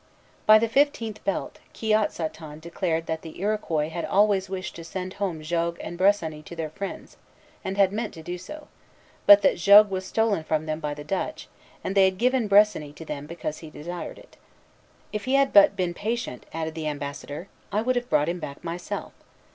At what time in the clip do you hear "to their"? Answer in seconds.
6.45-6.71